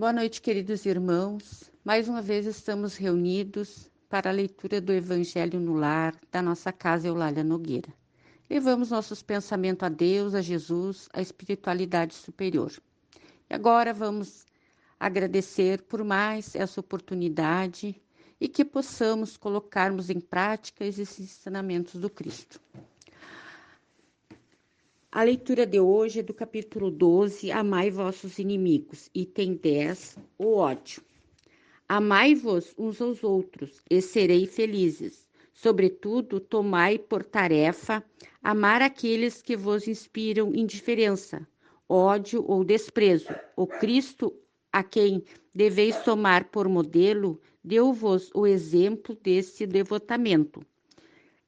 [0.00, 1.70] Boa noite, queridos irmãos.
[1.84, 7.06] Mais uma vez estamos reunidos para a leitura do Evangelho no lar da nossa casa
[7.06, 7.92] Eulália Nogueira.
[8.48, 12.72] Levamos nossos pensamentos a Deus, a Jesus, a espiritualidade superior.
[13.50, 14.46] E agora vamos
[14.98, 17.94] agradecer por mais essa oportunidade
[18.40, 22.58] e que possamos colocarmos em prática esses ensinamentos do Cristo.
[25.12, 31.02] A leitura de hoje é do capítulo 12, Amai vossos inimigos, item 10, o ódio.
[31.88, 35.28] Amai-vos uns aos outros e serei felizes.
[35.52, 38.04] Sobretudo, tomai por tarefa
[38.40, 41.44] amar aqueles que vos inspiram indiferença,
[41.88, 43.34] ódio ou desprezo.
[43.56, 44.32] O Cristo,
[44.72, 50.64] a quem deveis tomar por modelo, deu-vos o exemplo desse devotamento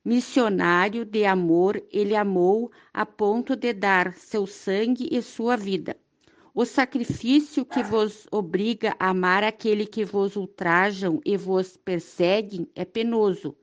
[0.04, 5.96] missionário de amor, ele amou a ponto de dar seu sangue e sua vida.
[6.54, 12.84] O sacrifício que vos obriga a amar aquele que vos ultrajam e vos perseguem é
[12.84, 13.56] penoso,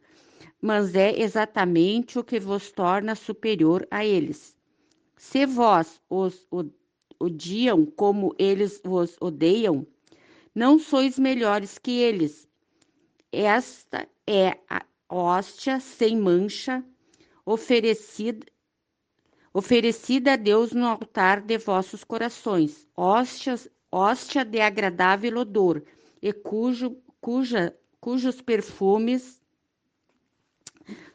[0.60, 4.56] mas é exatamente o que vos torna superior a eles.
[5.16, 6.48] Se vós os
[7.20, 9.86] odiam como eles vos odeiam,
[10.56, 12.48] não sois melhores que eles.
[13.32, 16.84] Esta é a hóstia sem mancha,
[17.46, 18.46] oferecida,
[19.54, 25.84] oferecida a Deus no altar de vossos corações, hóstias, hóstia de agradável odor,
[26.22, 29.42] e cujo, cuja, cujos perfumes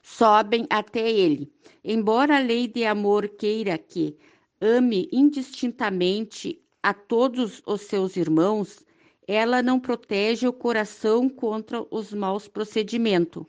[0.02, 1.52] sobem até ele.
[1.84, 4.16] Embora a lei de amor queira que
[4.60, 8.84] ame indistintamente a todos os seus irmãos,
[9.26, 13.46] ela não protege o coração contra os maus procedimentos.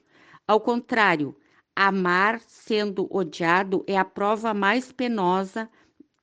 [0.47, 1.35] Ao contrário,
[1.75, 5.67] amar sendo odiado é a prova mais penosa,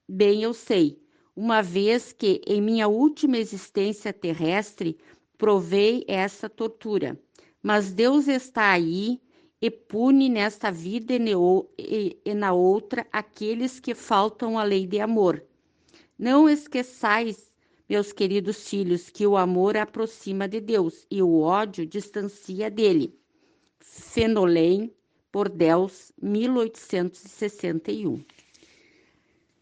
[0.08, 1.02] bem eu sei,
[1.34, 4.96] uma vez que em minha última existência terrestre
[5.36, 7.20] provei essa tortura.
[7.60, 9.20] Mas Deus está aí
[9.60, 15.44] e pune nesta vida e, na outra aqueles que faltam à lei de amor.
[16.16, 17.52] Não esqueçais,
[17.88, 23.20] meus queridos filhos, que o amor aproxima de Deus e o ódio distancia dele.
[23.94, 24.90] Fenolem,
[25.30, 28.24] Bordeaux, 1861.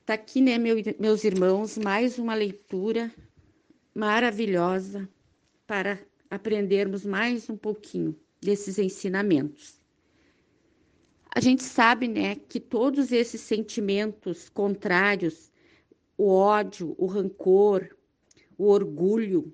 [0.06, 3.12] Tá aqui, né, meu, meus irmãos, mais uma leitura
[3.92, 5.08] maravilhosa
[5.66, 5.98] para
[6.30, 9.80] aprendermos mais um pouquinho desses ensinamentos.
[11.34, 15.50] A gente sabe, né, que todos esses sentimentos contrários,
[16.16, 17.96] o ódio, o rancor,
[18.56, 19.52] o orgulho,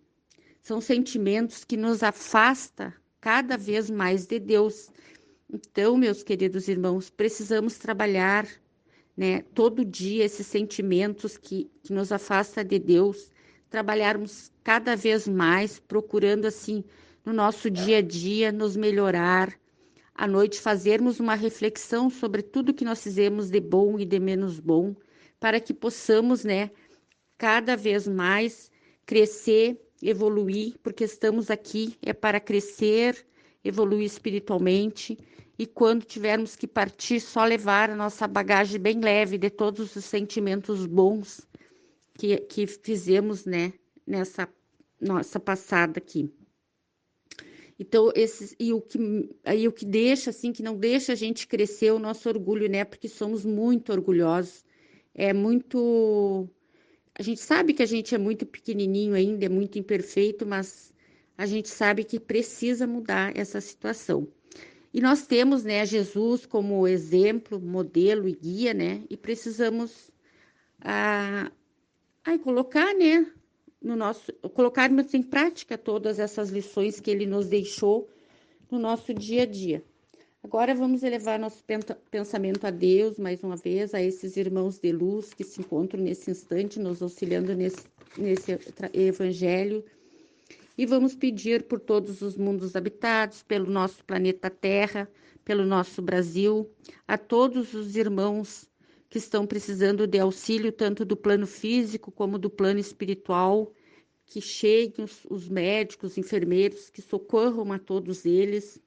[0.62, 2.94] são sentimentos que nos afasta
[3.26, 4.88] cada vez mais de Deus.
[5.52, 8.46] Então, meus queridos irmãos, precisamos trabalhar
[9.16, 13.28] né, todo dia esses sentimentos que, que nos afasta de Deus,
[13.68, 16.84] trabalharmos cada vez mais, procurando assim
[17.24, 19.52] no nosso dia a dia nos melhorar,
[20.14, 24.60] à noite fazermos uma reflexão sobre tudo que nós fizemos de bom e de menos
[24.60, 24.94] bom,
[25.40, 26.70] para que possamos, né,
[27.36, 28.70] cada vez mais
[29.04, 33.26] crescer evoluir, porque estamos aqui é para crescer,
[33.64, 35.18] evoluir espiritualmente
[35.58, 40.04] e quando tivermos que partir, só levar a nossa bagagem bem leve de todos os
[40.04, 41.46] sentimentos bons
[42.14, 43.72] que, que fizemos, né,
[44.06, 44.48] nessa
[45.00, 46.30] nossa passada aqui.
[47.78, 48.98] Então, esses, e o que
[49.44, 52.84] aí o que deixa assim, que não deixa a gente crescer o nosso orgulho, né?
[52.84, 54.64] Porque somos muito orgulhosos.
[55.14, 56.48] É muito
[57.18, 60.92] a gente sabe que a gente é muito pequenininho ainda, é muito imperfeito, mas
[61.36, 64.28] a gente sabe que precisa mudar essa situação.
[64.92, 69.02] E nós temos, né, Jesus como exemplo, modelo e guia, né?
[69.08, 70.10] E precisamos
[70.82, 71.50] ah,
[72.22, 73.26] aí colocar, né,
[73.80, 78.10] no nosso, colocarmos em prática todas essas lições que ele nos deixou
[78.70, 79.82] no nosso dia a dia.
[80.46, 81.64] Agora vamos elevar nosso
[82.08, 86.30] pensamento a Deus mais uma vez, a esses irmãos de luz que se encontram nesse
[86.30, 87.84] instante, nos auxiliando nesse,
[88.16, 88.56] nesse
[88.92, 89.84] evangelho.
[90.78, 95.10] E vamos pedir por todos os mundos habitados, pelo nosso planeta Terra,
[95.44, 96.70] pelo nosso Brasil,
[97.08, 98.70] a todos os irmãos
[99.10, 103.72] que estão precisando de auxílio, tanto do plano físico como do plano espiritual,
[104.24, 108.80] que cheguem os, os médicos, os enfermeiros, que socorram a todos eles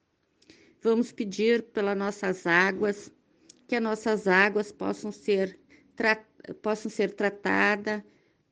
[0.82, 3.12] Vamos pedir pelas nossas águas,
[3.68, 5.58] que as nossas águas possam ser,
[6.62, 8.02] possam ser tratadas,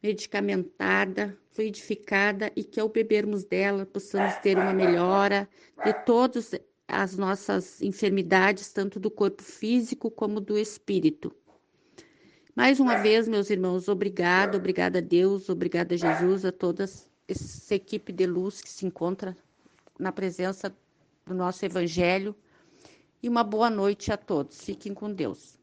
[0.02, 5.48] medicamentada, fluidificada e que ao bebermos dela possamos ter uma melhora
[5.82, 6.54] de todas
[6.86, 11.34] as nossas enfermidades, tanto do corpo físico como do espírito.
[12.54, 17.74] Mais uma vez, meus irmãos, obrigado, obrigada a Deus, obrigada a Jesus, a todas essa
[17.74, 19.36] equipe de luz que se encontra
[19.98, 20.74] na presença
[21.28, 22.34] do nosso Evangelho.
[23.22, 24.60] E uma boa noite a todos.
[24.62, 25.57] Fiquem com Deus.